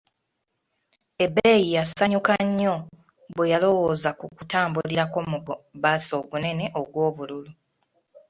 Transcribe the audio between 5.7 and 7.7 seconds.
baasi ogunene ogw'obululu.